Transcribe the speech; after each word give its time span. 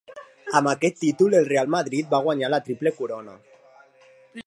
Amb 0.59 0.69
aquest 0.71 0.97
títol, 1.01 1.35
el 1.41 1.45
Real 1.51 1.71
Madrid 1.75 2.09
va 2.17 2.23
guanyar 2.29 2.53
la 2.57 2.63
triple 2.71 2.97
corona. 3.03 3.39